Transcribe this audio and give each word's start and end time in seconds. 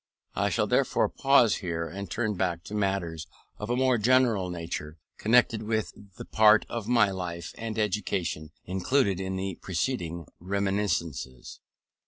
I 0.33 0.49
shall 0.49 0.65
therefore 0.65 1.09
pause 1.09 1.57
here, 1.57 1.87
and 1.87 2.09
turn 2.09 2.33
back 2.33 2.63
to 2.63 2.73
matters 2.73 3.27
of 3.59 3.69
a 3.69 3.75
more 3.75 3.99
general 3.99 4.49
nature 4.49 4.97
connected 5.19 5.61
with 5.61 5.93
the 6.17 6.25
part 6.25 6.65
of 6.67 6.87
my 6.87 7.11
life 7.11 7.53
and 7.55 7.77
education 7.77 8.49
included 8.65 9.19
in 9.19 9.35
the 9.35 9.59
preceding 9.61 10.25
reminiscences. 10.39 11.59